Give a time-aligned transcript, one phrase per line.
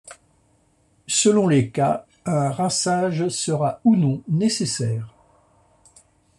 [1.05, 5.13] Selon les cas, un rinçage sera ou non nécessaire.